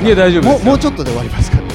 [0.00, 0.06] か？
[0.06, 0.58] いや大丈夫ですよ。
[0.58, 1.68] もうもうちょっとで終わりますから、ね、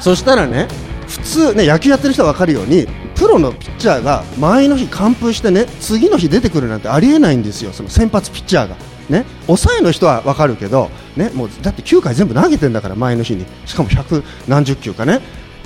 [0.00, 0.68] そしたらね
[1.08, 7.72] 普通ね野球やってる人は分かるようにプロのピッチャーが前の日完封してね次の日出てくるなんてありえないんですよ。
[7.72, 8.76] その先発ピッチャーが。
[9.08, 9.24] ね。
[9.46, 13.44] 抑えの人は分かるけどねもうだって9回全部投げてんだから前の日に。
[13.66, 15.20] しかも100何十球かね。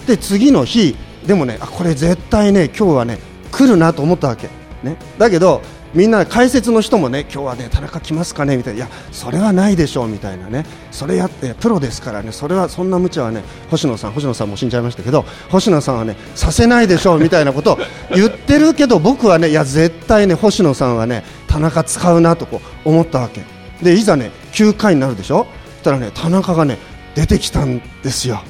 [0.06, 3.18] で次の日でもねあこれ絶対ね今日はね
[3.52, 4.48] 来るなと思ったわけ。
[4.82, 4.96] ね。
[5.18, 5.62] だけど
[5.94, 8.78] みんな解説の人もね今日はね田中来ますかねみたいな。
[8.78, 10.66] いやそれはないでしょうみたいなね。
[10.90, 12.30] それやってプロですからね。
[12.32, 17.78] それはそんな無茶はね星野さん星野さんも死んじゃいましたけど星野さんはねさせないでしょうみたいなことを
[18.14, 23.42] 言ってるけど僕はねいや絶対ね星野さんはね田中使うなとこう思ったわけ。
[23.82, 25.46] でいざね9回になるでしょ？
[25.76, 26.76] そしたらね田中がね
[27.14, 28.42] 出てきたんですよ。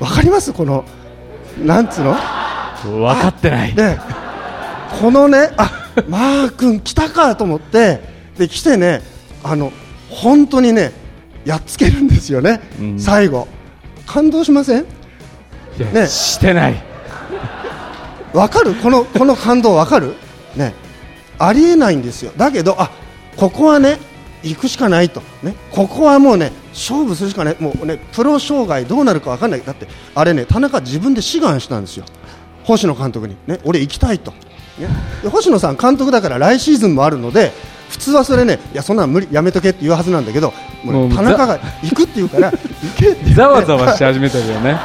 [0.00, 0.52] わかります？
[0.52, 0.84] この
[1.62, 2.14] なんつうの？
[2.82, 3.74] 分かってない。
[3.74, 3.98] で
[5.02, 8.00] このねあマー君来たかと思って
[8.38, 9.02] で来てね
[9.42, 9.72] あの
[10.08, 10.92] 本当にね
[11.44, 13.00] やっつけるんですよね、うん。
[13.00, 13.48] 最後。
[14.06, 14.86] 感動しません？
[15.92, 16.06] ね。
[16.06, 16.80] してない。
[18.32, 18.74] わかる？
[18.74, 20.14] このこの感動わかる？
[20.54, 20.72] ね。
[21.36, 22.30] ありえないんですよ。
[22.36, 22.92] だけどあ
[23.36, 23.98] ここはね
[24.44, 25.20] 行くしかないと。
[25.42, 25.56] ね。
[25.72, 27.56] ここはもうね勝負するしかない。
[27.58, 29.62] もうねプロ生涯どうなるかわかんない。
[29.62, 32.04] だってあれね田中自分で志願したんですよ。
[32.62, 33.36] 星野監督に。
[33.48, 33.58] ね。
[33.64, 34.32] 俺行きたいと
[35.30, 37.52] 星野さん監督だから来シーズンもあるので
[37.90, 42.58] 普通はそれねいやそんなの無理やめとけって言うはずなんだけどももうう田中が行くって言うから 行
[42.96, 44.78] けってざわざわし始めたけどね。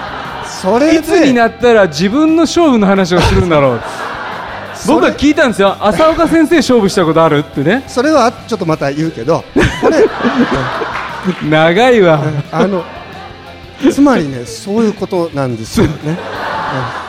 [0.61, 0.99] それで。
[0.99, 3.81] いつになったら自分の勝負の話をするんだろう。
[4.87, 5.75] 僕は聞いたんですよ。
[5.79, 7.83] 浅岡先生勝負したことあるってね。
[7.87, 9.43] それはちょっとまた言うけど
[9.81, 10.05] これ。
[11.49, 12.21] 長いわ。
[12.51, 12.83] あの
[13.91, 17.06] つまりねそういうことなんですよね、う ん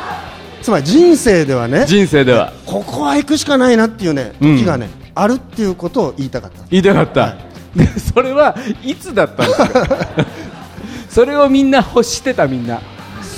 [0.63, 2.53] つまり人生ではね人生では。
[2.67, 6.63] ここは行くしかないなっていうね時がね、あるっていうことを言いたかった。
[6.71, 7.37] 言いたかった、は
[7.77, 10.27] でそれはいつだったんですか？
[11.09, 12.81] それをみんな欲してたみんな。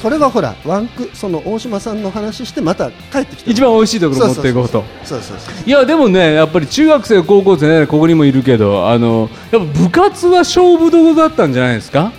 [0.02, 4.82] それはほらワンクその大島さんの話してまた帰ってきて一番美味しいところ持っていこうと。
[5.04, 5.54] そうそうそう。
[5.68, 12.12] いやでもねやっぱり中学生高校生ねここにもいるけどあのやっぱ部活は勝負どころだったんじゃないですか？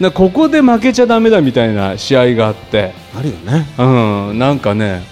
[0.00, 2.92] なここで負けちゃだめだみたいな試合があって。
[3.14, 3.66] あるよね。
[3.78, 5.02] うん、なんかね、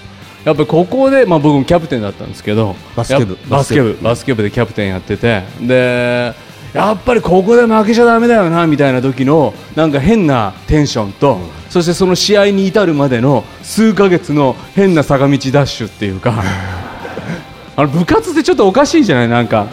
[0.45, 3.33] やっぱりここで、まあ、僕もキャプテンだったんですけど、バスケ部。
[3.33, 4.43] やバスケ部、バスケ部。
[4.43, 6.34] でキャプテンやってて、で、
[6.75, 11.39] やっぱりここで負けちゃだめだよなみたいな時のなんか変なテンションと、
[11.71, 16.43] そしてその試合に至るまでの数ヶ月の変な坂道ダッシュっていうか、
[17.77, 19.66] あの部活ってちょっとおかしいじゃない、なんか、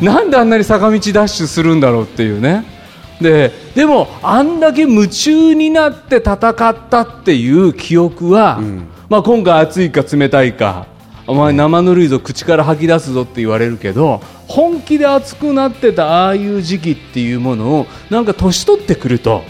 [0.00, 2.75] なんであんなに坂道ダッシュするんだろうっていうね。
[3.20, 8.60] ででも、あんだけ夢中になって戦ったっていう記憶は、
[9.08, 10.86] まあ、今回、熱いか冷たいか、
[11.26, 19.42] お前、生ぬるいぞ、口から吐き出すぞって言われるけど、本気で熱くなってたああいう時期っていうものを、なんか年取ってくると、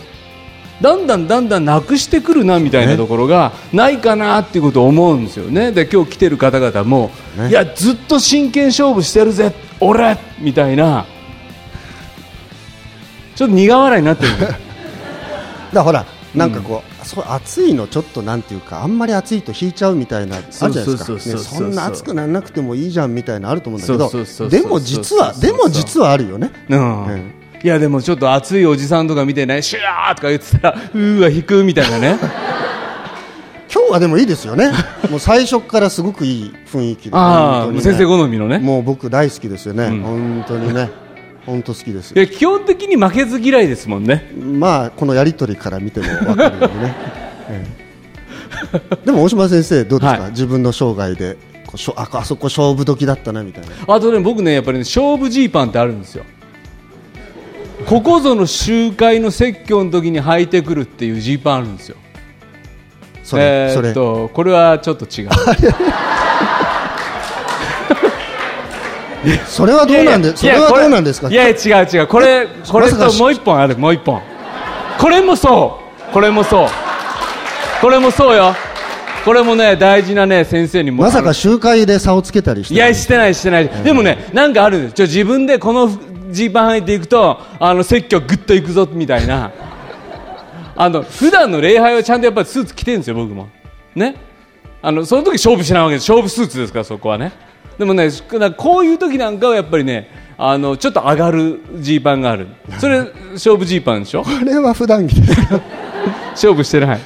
[0.80, 5.72] だんだんだんだんなくしてくるなみたいなところがないかなっていうことを思うんですよね。
[5.72, 7.48] で今日来てる方々も、ね。
[7.48, 11.06] いやずっと真剣勝負してるぜ俺みたいな
[13.36, 14.30] ちょっと苦笑いになってる。
[14.40, 14.58] だか
[15.72, 21.38] らほらなんかこう、そう暑いのちょっとなんていうかあんまり暑いと引いちゃうみたいなあるじゃないですか。
[21.38, 26.50] そんな暑くならなくてもいいじゃんみたいなあると思うんだけどでも実はでも実はあるよね。
[26.68, 27.06] うん。
[27.06, 27.32] うん。
[27.62, 32.18] いやでもちょっと熱いおじさんとか見てねシューとか言ってたらうーわ引くみたいなね。
[33.72, 34.72] 今日はでもいいですよね。
[35.10, 37.16] もう最初からすごくいい雰囲気で。
[37.16, 37.80] ね。
[37.80, 38.58] 先生好みのね。
[38.58, 40.00] もう僕大好きですよね、うん。
[40.02, 41.05] 本当にね
[41.46, 42.12] 本当好きです。
[42.14, 44.30] いや基本的に負けず嫌いですもんね。
[44.36, 46.94] まあこのやり取りから見ても分かるよね、
[47.48, 47.66] え
[48.74, 49.06] え。
[49.06, 50.30] でも大島先生どうですか、はい。
[50.32, 51.36] 自分の生涯で
[51.66, 53.94] こうしょああそこ勝負時だったなみたいな。
[53.94, 56.24] あとね僕ねやっぱりね勝負ジーパンってあるんですよ。
[57.86, 61.96] ここぞの集会の説教の時に履いてくるっていうジーパンあるんですよ。
[63.22, 64.28] それ、えーそれ。
[64.28, 65.28] これはちょっと違う
[69.46, 71.28] それはどうなんでそれはどうなんですか？
[71.28, 72.06] いやいや違う違う。
[72.06, 74.20] これ これともう一本あるもう一本。
[74.98, 75.80] これもそ
[76.10, 76.12] う。
[76.12, 76.68] これもそう。
[77.80, 78.54] これもそうよ。
[79.24, 81.02] これもね大事なね先生にも。
[81.02, 84.78] まさか集会で差をつけたりしていやしてないしてない、でもねなんかある。
[84.78, 85.90] んですちょ自分でこの
[86.30, 89.50] ジーパン履いていくとあの説教グッといくぞみたいな。
[90.76, 93.48] あの普段の礼拝はちゃんとやっぱりスーツ着てるんですよ僕も。
[93.96, 94.14] ね？
[94.82, 96.08] あのその時勝負しないわけです。
[96.10, 97.32] 勝負スーツですからそこはね
[97.78, 98.08] でもね
[98.56, 100.08] こういう時なんかはやっぱりね
[100.38, 102.48] あのちょっと上がるジーパンがある。
[102.78, 104.22] それ勝負ジーパンでしょ？
[104.22, 105.40] これは普段着です
[106.32, 107.00] 勝負してない。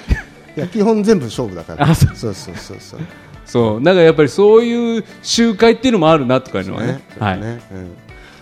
[0.56, 1.88] いや基本全部勝負だから。
[1.88, 2.16] あそう。
[2.16, 3.00] そうそうそうそう。
[3.46, 3.80] そう。
[3.80, 6.86] なんかやっぱりそういう集会っていうのもあるなとかいうのはね。
[6.92, 7.00] ね。
[7.18, 7.96] はい、ねうん。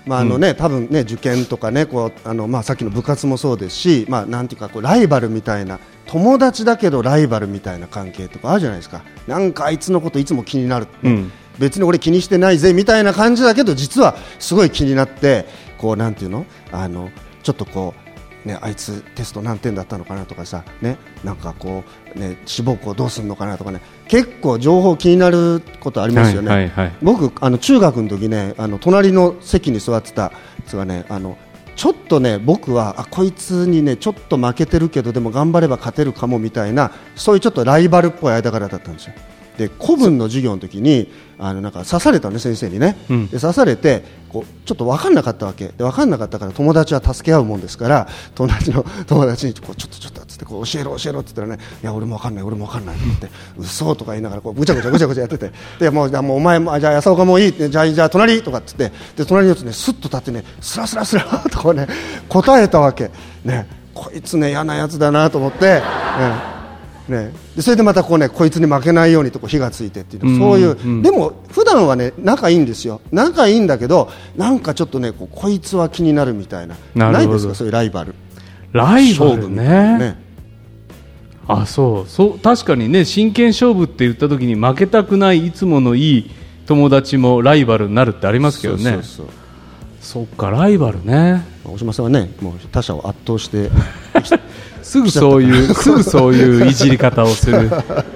[0.06, 9.02] まああのね多分ね受験とかねこうあのまあさっきの部活もそうですし、まあなんていうかこうライバルみたいな友達だけどライバルみたいな関係とかあるじゃないですか。
[9.26, 10.86] なんかあいつのこといつも気になる。
[11.02, 15.46] うん別に俺気にしてないぜみたいな感じだけど実はすごい気になって
[15.78, 16.46] こうなんていうの？
[16.72, 17.10] あの
[17.42, 17.94] ちょっとこ
[18.44, 20.96] うねあいつテスト何点だったのかなとかさね？
[21.24, 21.84] なんかこ
[22.14, 26.48] うね志望校どうするのかなとかね結構情報気になることありますよね。
[26.48, 30.32] はいはいはい僕あの中学の時ねあの隣の席に座ってたや
[30.66, 31.36] つがねあの
[31.76, 39.14] ちょっとね僕はあこいつにねちょっと負けてるけどでも頑張れば勝てるかもみたいなそういうちょっとライバルっぽい間柄だったんですよ。
[39.56, 41.08] で古文の授業の時に
[41.38, 43.28] あのなんか刺されたね先生にね、うん。
[43.28, 45.68] で刺されてこうちょっと分かんなかったわけ。
[45.68, 55.52] で分かんなかったから友達は助け合うもんですから友達の 友達にこうちょっとちょっとつってこう教えろ教えろって言ったらねいや俺も分かんない俺も分かんないって言って嘘とか言いながらこうぐちゃぐちゃぐちゃぐちゃやってて。
[55.78, 58.92] でもうじゃあもうお前もあじゃあ安岡もういいってじゃあじゃあ隣とかっつって。
[59.16, 61.86] で隣のやつねスッと立ってねスラスラスラとこうね
[62.28, 63.10] 答えたわけ。
[63.44, 65.66] ねこいつね嫌なやつだなと思って。
[65.66, 66.57] ね
[67.08, 73.00] ね、でそれでまたこうねこいつに負けないようにとこう火がついてっていううんそういう、うんでも普段はね仲いいんですよ。
[73.10, 76.76] 仲いいんだけどなんかちょっとねこうこいつは気になるみたいな。
[76.94, 77.54] なないですか？
[77.54, 78.14] そういうライバル。
[78.72, 79.98] ライバル勝負みたいな。
[79.98, 80.22] ね。
[81.46, 82.08] あそう。
[82.08, 86.30] そう確かにね真剣勝負って言った時に負けたくないいつものいい
[86.66, 88.82] 友達もライバルになるってありますけどね。
[88.82, 89.26] そうそうそう
[90.00, 91.42] そっかライバルね。
[91.64, 93.70] 大島さんはねもう他者を圧倒して
[94.82, 97.70] すぐそういうすぐそういういじり方をする。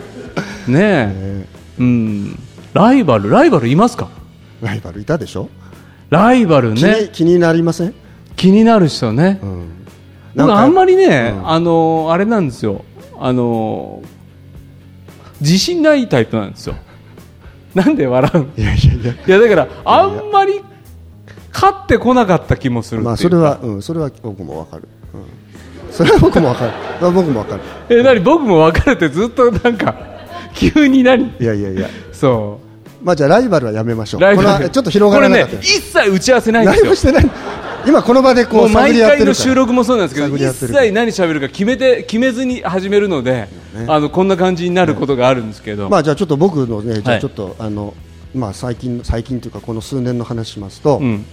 [0.68, 1.46] ねえ。
[1.78, 2.38] うん。
[2.72, 4.08] ライバルライバルいますか？
[4.62, 5.50] ライバルいたでしょ、
[6.08, 7.10] ライバルね。
[7.12, 7.94] 気になりません、
[8.36, 9.68] 気になる人ね、うん、
[10.36, 11.48] 僕あんまりね、うん。
[11.50, 12.84] あのあれなんですよ。
[13.18, 14.02] あの
[15.40, 16.76] 自信ないタイプなんですよ。
[17.74, 19.12] なんで笑ういやいやいや。
[19.12, 20.60] いやだからあんまり
[21.52, 25.01] 勝ってこなかった気もするまあそれは、うん、それは僕もわかる、うん、
[26.02, 26.72] それは僕もわかる。
[27.12, 27.62] 僕もわかる。
[27.88, 28.20] え何？
[28.20, 29.94] 僕も分かるってずっとなんか
[30.54, 31.28] 急に何？
[31.38, 31.88] いやいやいや。
[32.12, 32.60] そ
[33.02, 34.20] まあじゃあライバルはやめましょう。
[34.20, 34.68] うライバル。
[34.70, 35.50] ちょっと広がらなかった。
[35.50, 36.84] これね一切打ち合わせないんですよ。
[36.84, 37.30] 何もしてない。
[37.86, 43.48] 今この場でこもう毎回の収録もそうなんですけど探一切何喋るか決めて決めずに始めるので、
[43.88, 47.94] あのこんな感じになることがあるんですけど、まあじゃあちょっと僕のねじゃちょっと、あの
[48.34, 51.24] まあ最近最近というかこの数年の話しますと、うん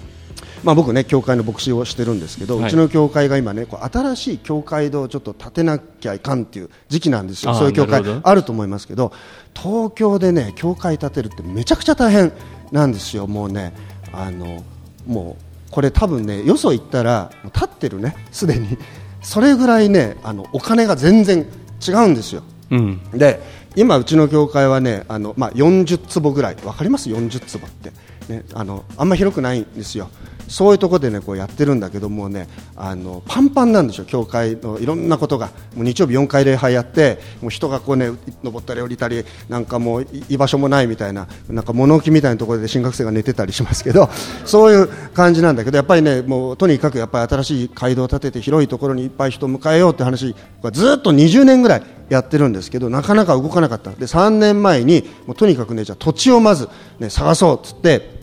[0.64, 2.68] まあ僕ね教会の牧師をしてるんですけど、はい。
[2.68, 7.54] うちの教会が今ねこう新しい教会堂をちょっと建てなきゃいかんっていう時期なんですよ。
[7.56, 9.12] そういう教会あると思いますけど
[9.56, 12.32] 東京でね教会建てるってめちゃくちゃ大変
[12.72, 13.28] なんですよ。
[13.28, 13.74] もうね
[14.12, 14.64] あの
[15.08, 18.78] もうこれ多分ねよそ行ったらもう建ってるねすでに。
[19.22, 21.46] それぐらいねあのお金が全然
[21.86, 22.44] 違うんですよ。
[22.72, 23.02] うん。
[23.14, 23.42] で
[23.76, 26.56] 今、うちの教会はねあの、まあ、40坪ぐらい。
[26.56, 27.92] 分かります？40坪って、
[28.30, 30.10] ね、あのあんま広くないんですよ。
[30.50, 35.52] そういうところで、ね、こうやってるんだけどもねあのパンパンなんですよ教会のいろんなことが。
[35.76, 38.10] もう日曜日4回礼拝やってもう人がこう、ね、
[38.44, 44.10] 登ったり降りたりなんかもう居場所もないみたいななんか物置みたいなところで新学生が寝てたりしますけど
[44.46, 53.92] そういう感じなんだけどやっぱりねもうとにかくやっぱり新しい街道を建てて広いところにいっぱい人を迎えようって話がずっと20年ぐらいやってるんですけどなかなか動かなかった。
[53.92, 58.19] で3年前にもうとにかくねじゃあ土地をまず、ね、探そうっつって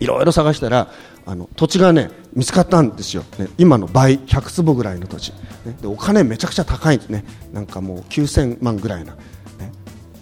[0.00, 0.88] いろいろ探したら
[1.26, 5.32] あの土地がね見つかったんですよ、ね、今の倍100坪ぐらいの土地、
[5.64, 7.24] ね、でお金めちゃくちゃ高いんですね。
[7.52, 9.18] なんかもう9000万ぐらいな、ね、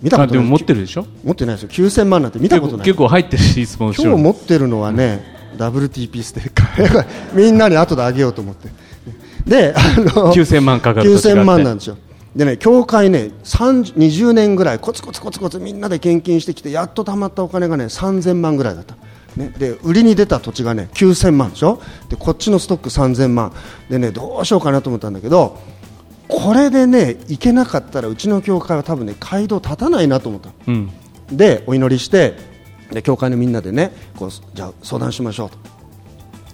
[0.02, 1.06] 見たことないあでも持ってるでしょ？
[1.22, 1.68] 持ってないですよ。
[1.68, 2.86] 9000万なんて見たことない。
[2.86, 5.22] 結構入ってるしいつも後今日持ってるのはね、
[5.56, 8.68] WTP ステッカーみんなに後であげようと思って。
[9.46, 11.40] であの9000万かかる土地があって。
[11.42, 11.96] 9000万なんですよ。
[12.34, 18.94] でね教会ね30 20年ぐらいコツコツコツコツみんなで献金してきてやっと貯まったお金がね3000万ぐらいだった
[19.36, 21.80] ね、で売りに出た土地がね9000万でしょ？
[22.08, 23.52] でこっちのストック3000万。
[23.90, 25.58] でねどうしようかなと思ったんだけど
[26.28, 30.90] これでねいけなかったらうちの教会は多分ね街道立たないなと思ったうん。
[31.30, 32.34] でお祈りして
[32.90, 35.58] で教会のみんなでねこうじゃあ相談しましょうと。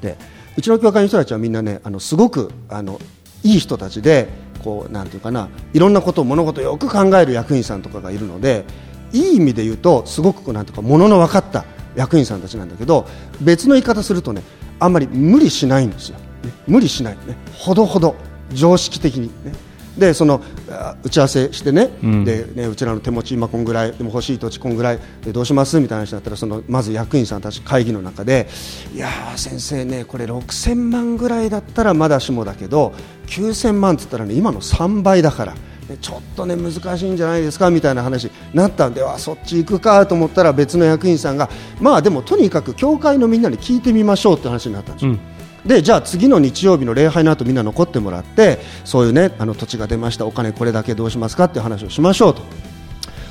[0.00, 0.16] で
[0.56, 3.00] うちの教会の人たちはみんなねあのすごくあの
[3.44, 4.28] いい人たちで
[4.62, 8.64] こうなんていうかないろんなことを物事をよく考える役員さんとかがいるので
[9.12, 13.06] いい意味で言うとすごくなんていうか物の分かった役員さんたちなんだけど
[13.40, 14.42] 別の言い方するとね
[14.78, 16.24] あんまり無理しないんですよ、ね、
[16.66, 17.36] 無理しないね。
[17.54, 18.16] ほどほど
[18.52, 19.52] 常識的にね。
[19.96, 22.24] でそのあ打ち合わせしてね,、うん。
[22.24, 28.48] でねうちらの手持ち今こんぐらいでも欲しい土地こんぐらいでどうしますみたいな話になったらそのまず役員さんたち会議の中で
[28.94, 32.94] いやー先生ねこれ6000万ぐらいだったらまだしもだけど
[33.26, 35.52] 9000万って言ったらね今の3倍だから。
[35.52, 35.58] ね
[36.00, 41.48] ちょっとね難しいんじゃないですかみたいな話なったんであそっち行くかと思ったら別の役員さんが
[41.80, 45.12] まあでもとにかく教会のみんなに聞いてみましょうって話になったんですよ。
[45.12, 45.20] うん
[45.66, 52.71] でじゃあ次の日曜日の礼拝の後みんな残ってもらってそういうねあの土地が出ましたお金これだけどうしますかっていう話をしましょうと。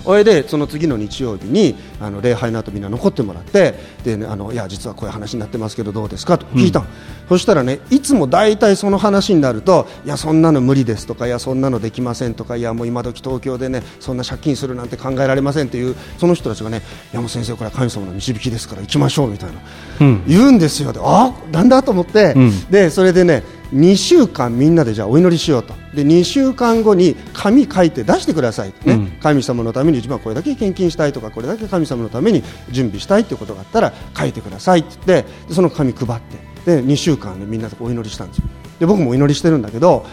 [0.03, 6.85] それでその次の日曜日にあの礼拝の後みんな残ってもらってで、ね、あのいや実はこういう話になってますけどどうですかと聞いたの、
[7.29, 16.81] そしたらねいつも大体その話になるといやそんなの無理ですとかいやそんなのできませんとかいやもう今時東京でねそんな借金するなんて考えられませんっていうその人たちがね
[17.11, 19.61] いやもう先生これは神様の導きですから行きましょうみたいな、
[20.01, 20.23] うん。
[20.27, 20.93] 言うんですよ。
[20.93, 22.65] であなんだと思って、うん。
[22.69, 23.43] でそれでね
[23.73, 25.73] 2週間みんなでじゃあお祈りしようと。
[25.93, 28.75] で2週間後に紙書いて出してください、ね。
[28.85, 29.07] うん。
[29.21, 36.21] 神様のために自分はこれだけ献金したいとかこれだけ神様のために準備したいということがあったら書いてくださいって言ってでその紙配っ
[36.65, 36.77] て。
[36.77, 38.43] で2週間でみんなでお祈りしたんですよ。
[38.79, 40.05] で僕もお祈りしてるんだけど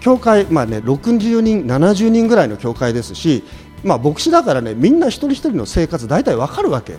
[0.00, 3.42] 教会、まあね、60人70人ぐらいの教会ですし、
[3.82, 6.98] まあ、牧師だからねみんな一人一人の生活大体わかるわけよ、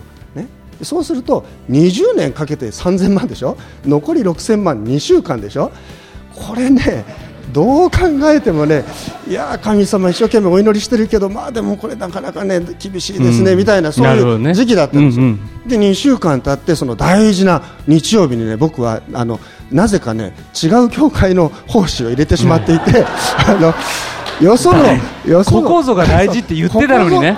[0.82, 3.56] そうすると20年かけて3000万でしょ？
[3.84, 5.72] 残り6000万2週間でしょ？
[6.38, 7.04] これね
[7.52, 7.98] どう考
[8.30, 8.84] えてもね
[9.26, 13.58] いやー神様一生懸命お祈りしてるけどまあでもこれなかなかね厳しいですね、うん。
[13.58, 19.38] みたいなそういう時期だったんですよ、うんで2週間経ってその大事な日曜日にね僕はあの
[19.70, 23.04] なぜかね違う教会の奉仕を入れてしまっていて、
[23.46, 23.74] あの
[24.40, 24.78] よその
[25.26, 27.36] よそのここぞが大事って言ってたのにね。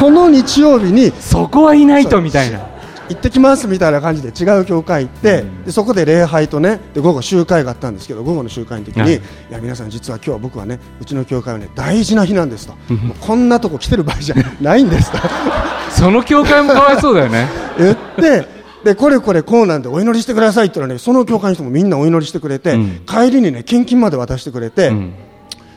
[0.00, 2.60] この日曜日にそこはいないとみたいな
[3.08, 9.14] 行ってきますみたいな感じで違う教会行って、でそこで礼拝とねで午後集会があったんですけど午後の集会の時に、はい。
[9.14, 12.74] い、や皆さん実は今日は僕はねうちの教会はね大事な日なんですと。
[13.20, 15.18] こんなとこ来てる場合じゃないんですと。
[15.90, 17.48] その教会もかわいそうだよね。
[17.78, 18.46] 言って
[18.84, 23.00] でこれこれこうなんでお祈りしてくださいって言ったらねその教会の人もみんなお祈りしてくれて、うん。
[23.06, 25.12] 帰りにね献金まで渡してくれて、うん。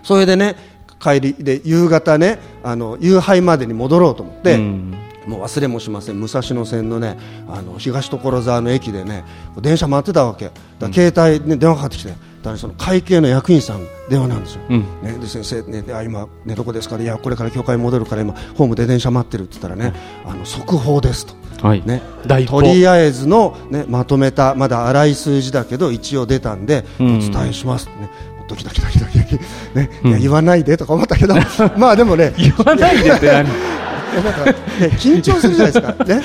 [0.03, 0.55] それでね
[0.99, 4.55] 帰りで夕方ねあの夕拝までに戻ろうと思って。
[4.55, 4.93] うん
[5.27, 6.19] もう忘れもしません。
[6.19, 9.23] 武蔵野線のねあの東所沢の駅でね
[9.61, 10.51] 電車待ってたわけ。
[10.79, 14.79] だ携帯、ね、電話かかってきてだからその会計の役員さん電話なんですよ、うん。
[15.03, 19.93] ね、で先生、ね、であ今、ね、どこですかいやこれから教会に戻るから今ホームで電車待ってるって言ったらね、
[20.25, 21.35] あの速報ですと。
[21.61, 21.83] はい。
[21.85, 22.01] ね、
[22.47, 27.19] とりあえずの、ね、まとめたまだ粗い数字だけど一応出たんでおうん。
[27.19, 28.09] 伝えしますね、
[28.47, 29.15] ドキドキドキドキ
[29.75, 29.89] ね。
[30.03, 31.35] いや言わないでとか思ったけど。
[31.77, 32.33] まあでもね。
[32.37, 33.80] 言わないでって何？
[34.13, 34.53] なんか、ね、
[34.97, 36.21] 緊張するじゃないですか、ね、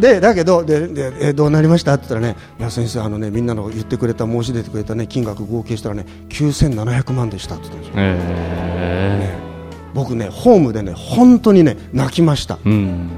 [0.00, 1.94] でだけどででえどうなりました？
[1.94, 7.94] って言ったらねいや先生あのねみんなの言ってくれた申し出てくれたね金額合計したらね9700万でしたって言ったんですよ。
[7.98, 9.46] え
[9.94, 12.58] 僕ねホームでね本当にね泣きました。
[12.66, 12.74] えうん。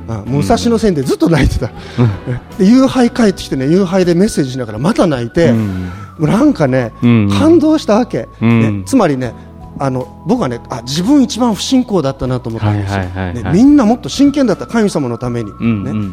[0.08, 1.72] うん武蔵野線でずっと泣いてた、
[2.58, 5.90] で夕拝帰ってきてね夕拝でメッセージしながらまた泣いて、うん。
[6.20, 7.30] なんかね、うん。
[7.30, 8.78] 感動したわけ、うん。
[8.80, 8.84] ね。
[8.86, 9.34] つまりね
[9.80, 15.52] あの僕はねあ自分一番不信仰だったなと思ったんですよ、ねみんなもっと真剣だった神様のために、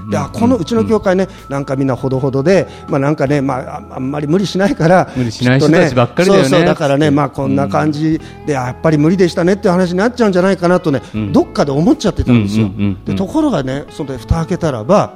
[0.09, 6.49] であこのうちの教会ねなんかみんなほどほどで、まあ、なんかね、まあ、ああんまり無理しないから無理しない人たちばっかりだよね。
[6.49, 11.31] そうそうだからね、まあ、こんな感じで、あやっぱり無理でしたねっていう話になっちゃうんじゃないかなとね、ん。
[11.33, 12.69] どっかで思っちゃってたんですよ、
[13.05, 15.13] でところがねそれで蓋開けたらば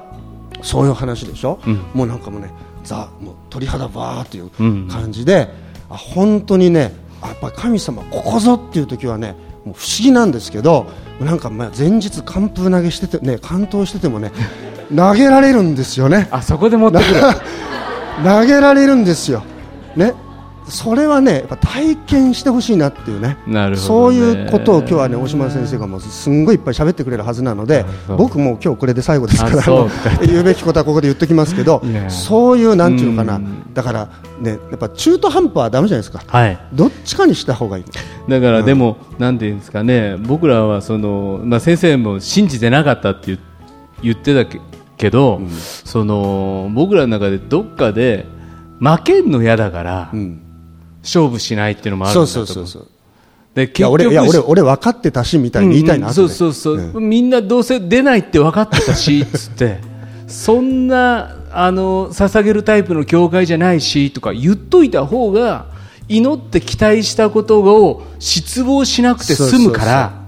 [0.62, 1.76] そういう話でしょ、うん。
[1.94, 2.52] もうなんかもうね
[2.84, 4.88] ザもう鳥肌バーっていううん。
[4.88, 5.50] 感じで、
[5.90, 9.36] あ本当にねあやっぱり神様ここぞっていう時はね
[9.66, 10.88] もう不思議なんですけど
[11.20, 14.32] なんかまあ前日完封投げしててね完投しててもね
[14.96, 16.28] 投げられるんですよね。
[16.32, 17.22] あそこで持ってくる。
[18.24, 19.44] 投げられるんですよ。
[19.96, 20.14] ね
[20.70, 23.38] それはねやっぱ体験してほしいなっていうね。
[23.48, 33.38] なるほそういうことを今日はね大島先生がもうすんごいいっぱい喋ってくれるはずなので僕も今日これで最後ですから言うべきことはここで言っときますけどそういうなんていうのかな。
[33.38, 33.74] うん。
[33.74, 34.10] だから
[34.40, 36.24] ねやっぱ中途半端はダメじゃないですか。
[36.26, 36.60] はい。
[36.74, 37.86] どっちかにした方がいい
[38.30, 43.40] だからでも、なんていうんですかね僕らはその、まあ、先生も信じてなかったって言
[44.02, 44.62] 言ってたけ
[44.98, 45.42] けど、
[45.86, 48.26] その僕らの中でどっかで
[48.80, 50.42] 負けんの嫌だから、うん
[51.02, 52.68] 勝負しないっていうのもあるんそうだと思う。
[52.68, 52.92] そうそうそう
[53.56, 56.34] でいや俺いや俺俺分かってたしみたいに言いたいなうん後で。
[56.34, 57.10] そうそうそう、うん。
[57.10, 59.80] みんなどうせ出ないって分かってたしつって。
[60.28, 65.66] そんなあの捧げるタイプの教会じゃないしとか言っといた方が
[66.08, 70.19] 祈って期待したことを失望しなくて済むから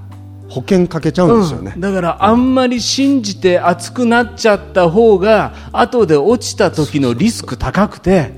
[0.51, 1.72] 保険かけちゃうんですよね。
[1.75, 1.81] うん。
[1.81, 8.34] だからあんまり信じて熱くなっちゃった方が後で落ちた時のリスク高くて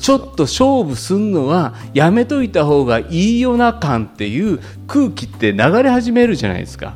[0.00, 6.94] ちょっと勝負すんのはやめといた方がいいよな感っていう空気って流れ始めるじゃないですか。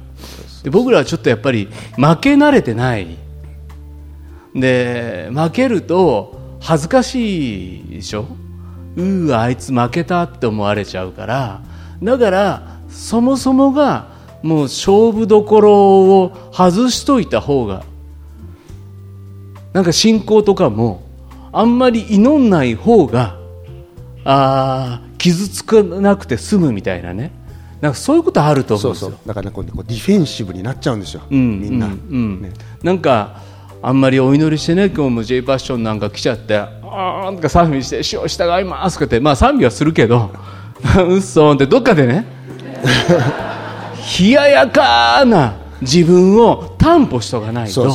[0.65, 3.17] で僕らはちょっとやっぱり負け慣れてない。
[4.53, 8.27] で負けると恥ずかしいでしょ。
[8.97, 11.61] うーあいつ負けたって思われちゃうから。
[12.03, 14.16] だからそもそもが
[14.47, 15.75] もう勝負どころ
[16.23, 17.85] を外しといた方が
[19.73, 21.03] なんか信仰とかも
[21.53, 23.37] あんまり祈んない方が
[24.25, 27.33] あー傷つかなくて済むみたいなね。
[27.81, 29.11] なんかそういうことあると思そううんですよ。
[29.11, 31.93] そうだからねこうこうディフェンシブになっちゃうんですよ、うんみんな、うん。
[31.93, 32.53] うんね。
[32.83, 33.43] なんか
[33.83, 40.31] あんまりお祈りしてね今日も J パッションなんか来ちゃってあーんとか賛美して「主を従います」ってまあ賛美はするけど
[41.07, 42.27] 「うっそーん」ってどっかでね
[44.19, 47.91] 冷ややかな自分を担保しとかないと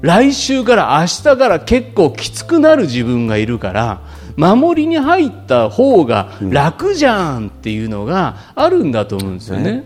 [0.00, 4.02] 来週から明日から結構きつくなる自分がいるから
[4.36, 9.72] 守りに入った方が楽じゃんっていうのがあるんだと思うんですよね。
[9.72, 9.84] ね。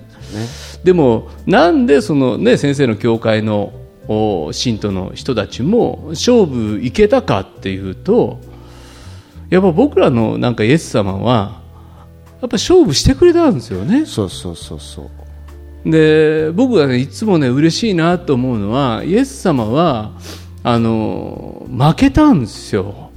[0.85, 3.73] でもなんでその、ね、先生の教会の
[4.09, 8.40] お信徒の人たちも勝負いけたかっていうと
[9.50, 11.65] やっぱ僕らのなんかイエス様はや
[12.46, 14.06] っぱ勝負してくれたんですよね。
[14.06, 15.10] そうそうそうそ
[15.84, 15.90] う。
[15.90, 20.12] で僕が、ね、いつもね嬉しいなと思うのはイエス様は
[20.64, 23.10] あの負けたんですよ。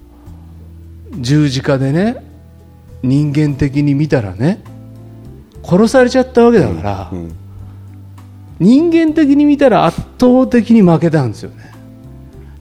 [1.17, 2.23] 十字架でね
[3.01, 4.61] 人間的に見たらね
[5.63, 7.35] 殺されちゃったわけだから、うん。
[8.59, 11.71] 人間的に見たら圧倒的に負けたんですよね。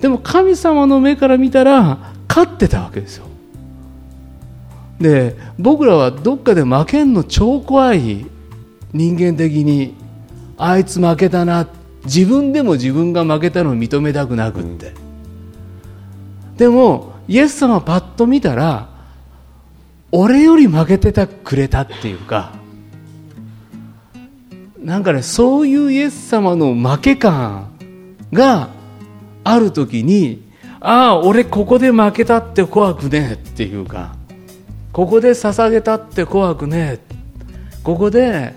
[0.01, 3.28] でも神様の目から見たら勝ってたわけですよ
[5.01, 8.27] で僕らはどっかで負けんの超怖い
[8.93, 9.95] 人間的に
[10.57, 11.69] あいつ負けたな
[12.05, 14.95] 自分でも自分が負けたのを認めたくなくって、
[16.57, 18.89] でもイエス様パッと見たら
[20.11, 22.53] 俺より負けてたくれたっていうか
[24.79, 27.71] なんかねそういうイエス様の負け感
[28.33, 28.71] が
[29.45, 30.51] ある時に
[30.81, 34.18] ああ俺ここで負けたって怖くねえっていうか
[34.99, 36.99] ここで捧げたって怖くね
[37.85, 38.53] ここで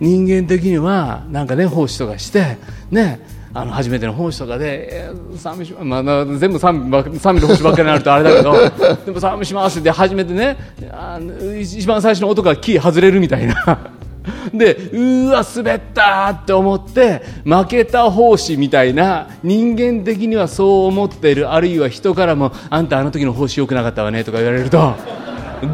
[0.00, 2.56] 人間的にはなんかね奉仕とかして
[2.90, 3.20] ね
[3.52, 8.54] あの初めての奉仕とかで、えー賛美しまあ、全部賛美ばっ賛美の奉仕ばっかりになるとあれだけど
[9.04, 10.56] でも賛美しますって初めてね
[10.90, 11.20] あ
[11.60, 13.90] 一番最初の音がキー外れるみたいな。
[14.54, 25.27] でうわ滑ったって思って負けた奉仕みたいな人間的にはそう思っているあるいは人からもあんたあの時の奉仕良くなかったわねとか言われると。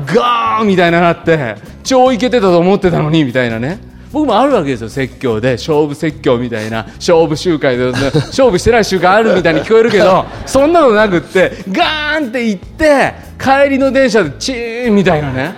[0.06, 3.78] ガーみたいななって超イケてたと思ってたのにみたいなね。
[4.12, 5.52] 僕もあるわけですよ説教で。
[5.52, 6.84] 勝負説教みたいな。
[6.96, 15.54] 勝負集会で勝負してない集会あるみたいに聞こえるけどそんなことなくってガーンって行って帰りの電車でチーンみたいなね。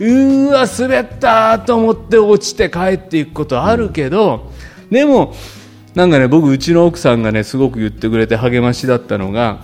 [0.00, 4.52] うわ滑ったと思って落ちて帰っていくことあるけど、
[4.90, 5.34] でも
[5.94, 9.60] なんかね僕うちの奥さんがねすごく言ってくれて励ましだったのが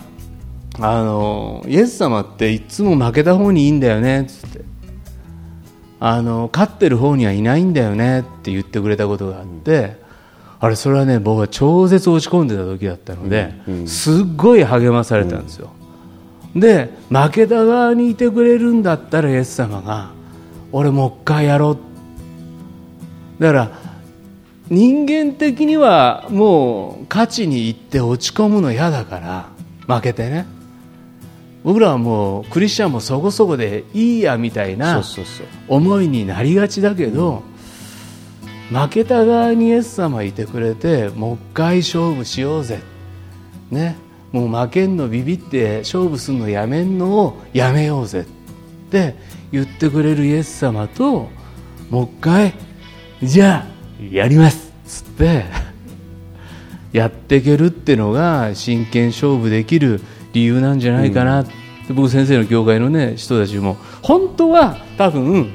[0.81, 4.65] あのイエス様っていつも負けた方にいいんだよねっつって。
[6.01, 9.97] あの勝ってる方にはいないんだよねって言ってくれたことがあって、
[10.61, 13.55] あれそれはね僕は超絶落ち込んでた時だったので、
[13.87, 15.71] すっごい励まされたんですよ、
[16.55, 20.11] で負けた側にいてくれるんだったらイエス様が
[20.73, 21.79] 俺もう一回やろう。
[23.41, 23.71] だから
[24.69, 29.49] 人間的にはもう勝ちに行って落ち込むの嫌だから
[29.87, 30.47] 負けてね
[31.65, 35.03] 僕らはもうクリスチャンもそこそこでいいやみたいそな
[35.67, 37.43] 思いになりがちだけど、
[38.71, 42.81] 負けた側にイエス様いてくれてもう一回勝負しようぜ、
[43.71, 43.97] ね、
[44.31, 48.23] もう負けんのビビって勝負するのやめんのをやめようぜ。
[48.23, 49.15] って
[49.51, 51.31] 言ってくれるイエス様と
[51.89, 52.55] もう一回
[53.23, 54.69] じゃあやります。
[54.69, 55.45] っつって
[56.93, 60.01] やっていけるってのが真剣勝負できる
[60.35, 61.43] 理由なんじゃないかな。
[61.43, 61.53] って、
[61.95, 65.51] 僕先生の教会のね人たちも本当は多分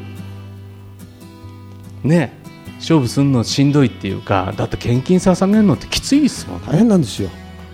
[2.04, 2.34] ね
[2.80, 7.30] 勝負するのしんどいっていうかだって献金捧げるのってきついですもん大変なんですよ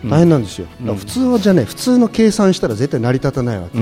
[0.10, 3.80] 大変なんですよ、だから普通はじゃね普通の計算したら絶対成り立たないわけ、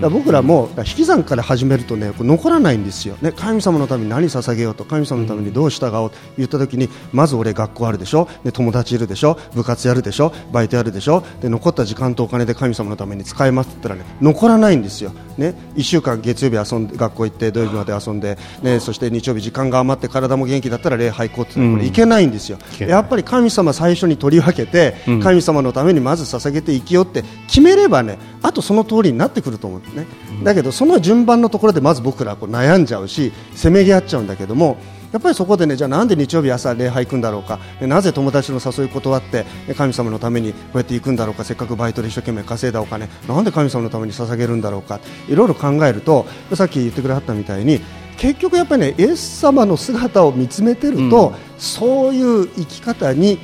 [0.00, 9.38] ら僕らも引き算から始めるとね残らないんですよ、ね、神様のために何捧げようと神様のためにどう従おうと言った時にまず俺学校あるでしょ、で友達いるでしょ。
[9.54, 10.32] 部活やるでしょ。
[10.52, 11.22] バイトやるでしょ。
[11.40, 25.20] で残った時間とお金で神様のために使えますって言ったらね残らないんですよ、ね、1週間月曜日遊んで学校行って土曜日まで遊んで、ね、そして日曜日時間が余って体も元気だったら礼拝行こうってこれいけないんですよ、やっぱり神様最初に取り分けて、うん。
[25.20, 30.06] 神様のためにまず捧げて生きようって決めればねあとその通りになってくると思うんですね、
[30.42, 34.78] だけどその順番のところでまず僕らはこう悩んじゃうしせめぎ合っちゃうんだけども
[35.12, 37.58] やっぱりそこでねじゃあなんで日曜日朝礼拝行くんだろうか。
[37.80, 41.44] でなぜ友達の誘い断ってで神様のためにこうやって行くんだろうか。
[41.44, 43.08] せっかくバイトで一生懸命稼いだお金。
[43.26, 45.00] なんで神様のために捧げるんだろうか。
[45.28, 47.80] いろいろ考えるとさっき言ってくれはったみたいに
[48.18, 53.38] 結局やっぱりねイエス様の姿を見つめてると、そういう生き方に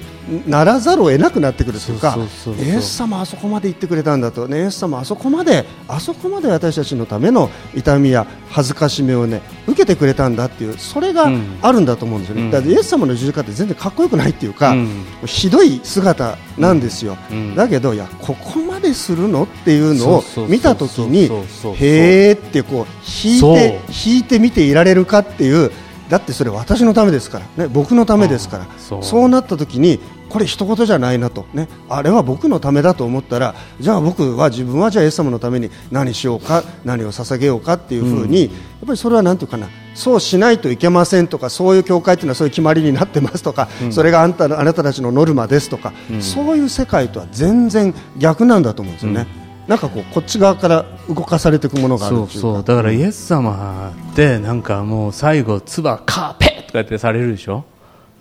[0.46, 2.64] ならざるを得なくなってくるというかそうそうそうそう。
[2.64, 11.58] イエス様あそこまで言ってくれたんだと、ね、イエス様あそこまであそこまで私たちのための痛みや恥ずかしめをね受けてくれたんだっていうそれがうん。
[11.60, 12.50] あるんだと思うんですよね、うん。
[12.50, 15.04] だからイエス様の十字架って全然かっこよくないっていうか、うん。
[15.26, 17.54] ひどい姿なんですよ、うん。
[17.56, 22.86] だけどいやここまでするのっていうのを見たときにへーってこう
[23.24, 25.72] 引いて引いて見ていられるかっていう
[26.12, 28.64] だってそれ私のためですから、ね、僕のためですから。
[28.64, 29.28] あそう。
[29.30, 29.98] なったときに
[30.28, 38.52] これ一言じゃないなと、ね、あれは僕のためだと思ったらじゃあ僕は自分はじゃあイエス様のために何しようか何を捧げようかっていうふうに、やっ
[38.86, 49.26] ぱりそれはなんていうかなそうしないといけませんとかそういう教会っていうのはそういう決まりになってますとか、それがあんたのあなたたちのノルマですとか、そういう世界とは全然逆なんだと思うんですよね。
[49.68, 57.64] なんかこうこっち側から動かされていくものがあるそうだからイエス様ってなんかもう最後唾カーペッとかってされるでしょ？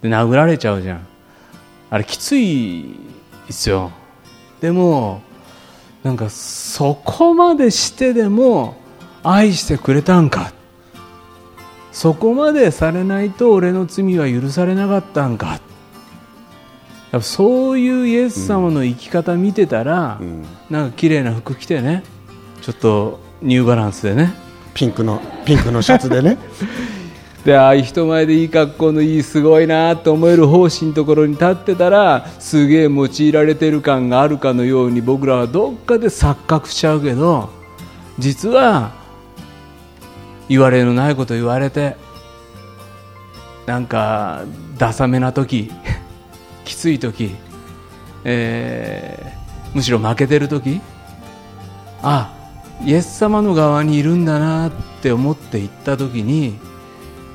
[0.01, 1.07] で殴られちゃうじゃん。
[1.89, 2.95] あれきつい
[3.47, 3.91] ですよ。
[4.61, 5.21] でも
[6.03, 8.75] なんかそこまでしてでも
[9.23, 10.53] 愛してくれたんか。
[11.91, 15.59] そこまでされないと俺の罪は許されなかったんか。
[17.19, 20.45] そういうイエス様の生き方見てたら、うん。
[20.69, 22.03] なんか綺麗な服着てね。
[22.61, 24.33] ちょっとニューバランスでね。
[24.73, 26.37] ピンクのピンクのシャツでね。
[27.43, 37.49] でああいう人前でいい格好のいいすごいなと思える奉仕のところに立ってたらすげえ用いられてる感があるかのように僕らはどっかで錯覚しちゃうけど
[38.19, 38.91] 実は
[40.49, 41.95] 言われのないこと言われて
[43.65, 44.43] なんか
[44.77, 45.71] ダサめな時
[46.71, 47.35] きつい時、
[48.23, 49.41] えー
[49.73, 50.81] むしろ負けてる時
[52.03, 52.33] あ
[52.83, 56.59] イエス様の側にいるんだなって思って行った時に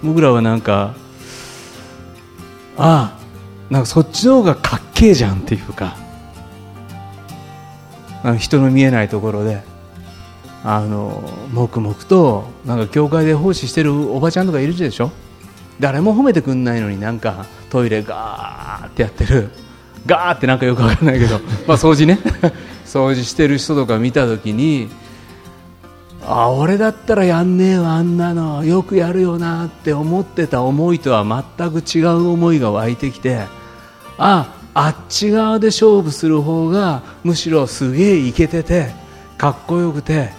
[0.05, 0.95] 僕らはなんか
[2.77, 5.97] ああなんかそっちの方がかっけえじゃんっていうか
[8.23, 9.63] あの人の見えないところで
[10.63, 11.23] あの
[11.55, 15.11] 黙々となんか教会で奉仕してるおばちゃんとかいるでしょ？
[15.81, 19.51] 誰も褒めてくんないのになんかトイレガーってやってる。
[20.07, 21.39] ガーってなんかよくわからないけど。
[21.67, 22.19] まあ掃除ね。
[22.87, 24.89] 掃除してる人とか見た時に
[26.27, 28.65] あ俺だったらやんねえわあんなの。
[28.65, 31.25] よくやるよなって思ってた思いとは
[31.59, 33.43] 全く違う思いが湧いてきて
[34.19, 38.91] ああっち側で勝負する方がむしろすげえイケてて
[39.39, 40.31] かっこよくて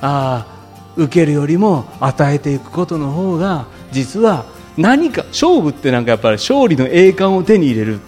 [0.00, 0.58] ああ
[0.96, 4.44] 受けるよりも与えていくことの方が実は
[4.78, 8.00] 何か勝負ってなんかやっぱり勝利の栄冠を手に入れる。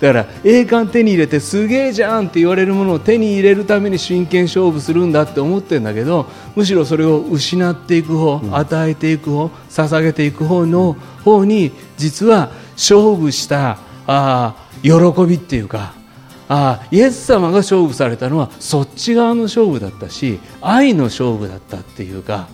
[0.00, 10.92] だから栄冠手に入れてすげえじゃんって言われるものを手に入れるために真剣勝負するんだって思ってるんだけどむしろそれを失っていく方、与えていく方捧げていく方の
[11.24, 15.94] 方に実は勝負したあー喜びっていうか
[16.46, 22.48] あーイエス様が勝負されたのはそっち側の勝負だったし愛の勝負だったっていうか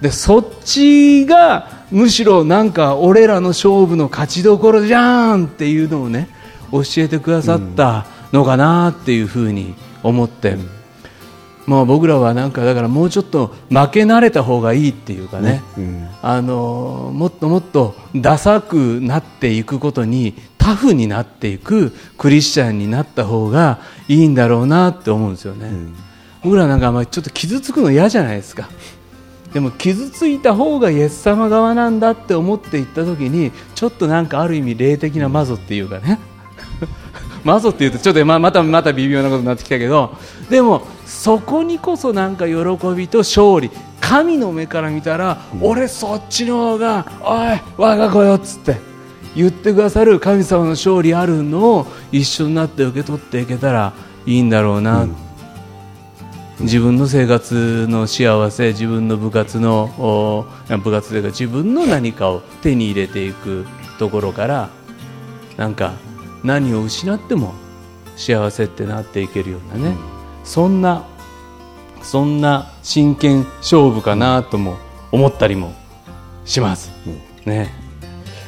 [0.00, 6.28] でそっちがむしろなんか俺らの勝負の勝ちどころじゃんっていうのをね
[6.72, 10.56] 教えてくださったのかなっていうふうに思って、
[11.66, 25.70] まあ僕らはなんかだからもうちょっと負け慣れた方がいいっていうかね、うんあのもっともっとダサくなっていくことにタフになっていくクリスチャンになった方がいいんだろうなって思うんですよね、
[26.42, 28.70] 僕らなんかあんまりちょっと傷つくの嫌じゃないですか
[29.52, 36.18] でも傷ついた方がイエス様側なんだって思っていった時にちょっとなんかある意味霊的なマゾっていうかね。
[37.44, 40.16] マゾっていうとちょっとままたまた微妙なことになってきたけど
[40.48, 42.54] でもそこにこそなんか喜
[42.94, 43.68] びと勝利
[44.00, 48.76] 神の目から見たら、俺そっちの方がおい我が子よっつって
[49.34, 53.92] 言ってくださる神様の勝利あるのを一緒になって受け取っていけたら
[54.26, 55.06] いいんだろうな、
[56.62, 60.46] 自分の生活の幸せ自分の部活のお
[60.78, 63.66] 部活というか自分の何かを手に入れていく
[63.98, 64.70] ところから
[65.56, 65.94] なんか
[66.44, 67.54] 何を失っても
[68.16, 69.96] 幸せってなっていけるようなね、
[70.44, 71.06] そんな
[72.02, 74.76] そんな真剣勝負かなとも
[75.10, 75.72] 思ったりも
[76.44, 76.90] します。
[77.44, 77.70] ね。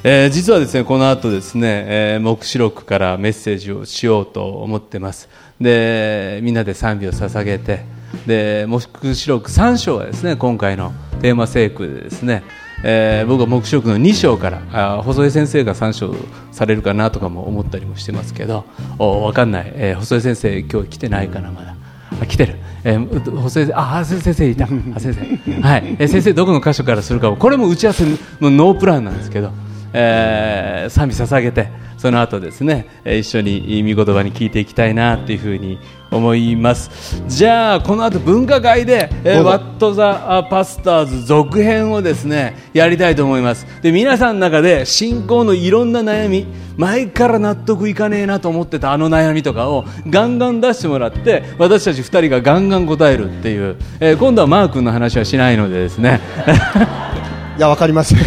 [0.06, 5.30] えー実はですねこの後ですね、えー黙示録からメッセージをしようと思ってます
[5.64, 7.84] でみんなで賛美を捧げて
[8.26, 12.44] で黙示録3章はですね今回のテーマ聖句でですね、
[12.84, 14.62] えー僕は黙示録の2章から
[14.98, 16.14] あ細江先生が3章
[16.52, 18.66] されるかなとかも思ったりもしてますけど
[18.98, 21.74] おわかんない、えー細江先生今日来てないかなまだ。
[22.20, 24.66] あ来てる、えー、補正あ先生いた。
[24.94, 25.20] あ先生。
[25.62, 29.50] はい、えー、先生どこの箇所からするかこれも打ち合わせのノープランなんですけど、
[29.92, 31.83] えー、賛美捧げて。
[31.96, 35.78] その後ですね、えー、一緒に御言葉に聞いていきたいなというふうに
[36.10, 37.22] 思います。
[37.28, 43.66] じゃあこの後文化会で、えー、ワット・ザ・パスターズ続編をですねやりたいと思います。
[43.82, 56.20] で皆さんの中で信仰のいろんな悩み前から納得いかねえなと思ってたあの悩みとかをガンガン出してもらって私たち2人がガンガン答えるっていう、えー、今度はマー君の話はしないのでですね
[57.56, 58.18] いやわかりません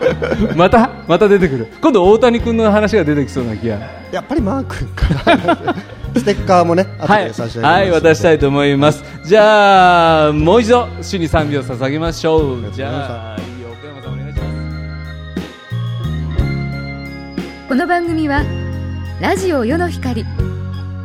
[0.56, 1.66] またまた出てくる。
[1.82, 3.76] 今度大谷君の話が出てきそうな気が。
[4.10, 5.04] やっぱりマー君か
[6.16, 7.30] ステッカーもねはい、
[7.62, 12.72] はい、渡したいと思います、はい、じゃあもう一度主に賛美を捧げましょう。
[12.72, 13.36] じゃあ
[13.70, 14.48] 奥山さんお願いします。
[17.68, 18.42] この番組は
[19.20, 20.24] ラジオ世の光。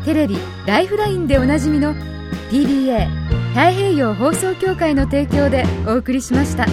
[0.05, 1.95] テレビ「ライフライン」でおなじみの
[2.51, 3.07] TBA
[3.49, 6.67] 太平洋放送協会の提供でお送りしました。